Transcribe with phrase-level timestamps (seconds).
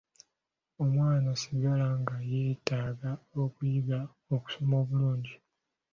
[0.81, 3.11] Omwana asigala nga yeetaaga
[3.43, 3.99] okuyiga
[4.35, 5.35] okusoma obulungi.